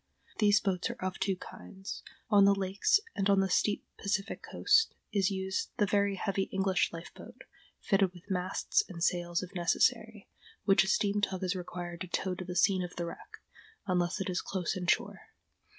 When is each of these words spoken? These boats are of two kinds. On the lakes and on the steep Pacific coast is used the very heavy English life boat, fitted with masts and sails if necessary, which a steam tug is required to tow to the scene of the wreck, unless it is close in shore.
These 0.39 0.61
boats 0.61 0.89
are 0.89 0.95
of 0.99 1.19
two 1.19 1.35
kinds. 1.35 2.01
On 2.31 2.45
the 2.45 2.55
lakes 2.55 2.99
and 3.15 3.29
on 3.29 3.39
the 3.39 3.51
steep 3.51 3.85
Pacific 3.99 4.41
coast 4.41 4.95
is 5.13 5.29
used 5.29 5.69
the 5.77 5.85
very 5.85 6.15
heavy 6.15 6.49
English 6.51 6.91
life 6.91 7.13
boat, 7.13 7.43
fitted 7.79 8.11
with 8.11 8.27
masts 8.31 8.81
and 8.89 9.03
sails 9.03 9.43
if 9.43 9.53
necessary, 9.53 10.27
which 10.65 10.83
a 10.83 10.87
steam 10.87 11.21
tug 11.21 11.43
is 11.43 11.55
required 11.55 12.01
to 12.01 12.07
tow 12.07 12.33
to 12.33 12.43
the 12.43 12.55
scene 12.55 12.83
of 12.83 12.95
the 12.95 13.05
wreck, 13.05 13.43
unless 13.85 14.19
it 14.19 14.27
is 14.27 14.41
close 14.41 14.75
in 14.75 14.87
shore. 14.87 15.27